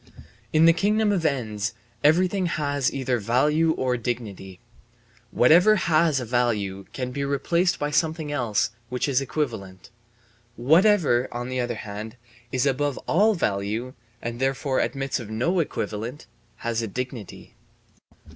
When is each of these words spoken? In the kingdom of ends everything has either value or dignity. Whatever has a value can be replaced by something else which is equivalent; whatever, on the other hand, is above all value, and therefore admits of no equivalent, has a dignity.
In 0.51 0.65
the 0.65 0.73
kingdom 0.73 1.11
of 1.11 1.27
ends 1.27 1.75
everything 2.03 2.47
has 2.47 2.91
either 2.91 3.19
value 3.19 3.73
or 3.73 3.97
dignity. 3.97 4.59
Whatever 5.29 5.75
has 5.75 6.19
a 6.19 6.25
value 6.25 6.87
can 6.91 7.11
be 7.11 7.23
replaced 7.23 7.77
by 7.77 7.91
something 7.91 8.31
else 8.31 8.71
which 8.89 9.07
is 9.07 9.21
equivalent; 9.21 9.91
whatever, 10.55 11.31
on 11.31 11.49
the 11.49 11.59
other 11.59 11.75
hand, 11.75 12.15
is 12.51 12.65
above 12.65 12.97
all 13.05 13.35
value, 13.35 13.93
and 14.23 14.39
therefore 14.39 14.79
admits 14.79 15.19
of 15.19 15.29
no 15.29 15.59
equivalent, 15.59 16.25
has 16.55 16.81
a 16.81 16.87
dignity. 16.87 17.53